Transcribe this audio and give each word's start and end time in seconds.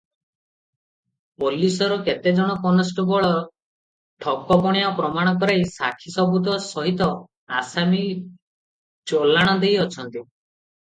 ପୋଲିଶର 1.41 1.97
କେତେଜଣ 2.07 2.55
କନଷ୍ଟବଳର 2.63 3.43
ଠକପଣିଆ 4.25 4.89
ପ୍ରମାଣ 5.03 5.37
କରାଇ 5.45 5.69
ସାକ୍ଷୀ 5.77 6.15
ସାବୁତ 6.17 6.59
ସହିତ 6.69 7.13
ଆସାମୀ 7.63 8.05
ଚଲାଣ 9.13 9.57
ଦେଇ 9.65 9.81
ଅଛନ୍ତି। 9.85 10.23